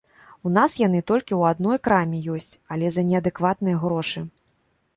У 0.49 0.51
нас 0.53 0.77
яны 0.83 1.01
толькі 1.11 1.29
ў 1.39 1.51
адной 1.55 1.77
краме 1.87 2.19
ёсць, 2.37 2.53
але 2.77 2.85
за 2.95 3.05
неадэкватныя 3.13 3.81
грошы. 3.85 4.27